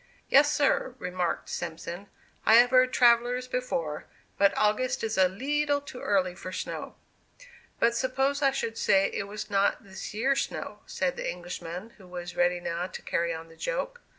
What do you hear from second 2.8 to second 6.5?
travellers before, but August is a leetle too early